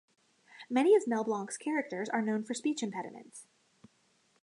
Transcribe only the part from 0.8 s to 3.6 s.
of Mel Blanc's characters are known for speech impediments.